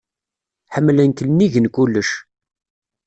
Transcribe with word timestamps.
Ḥemmlen-k 0.73 1.19
nnig 1.23 1.53
n 1.59 1.67
kulec. 1.75 2.09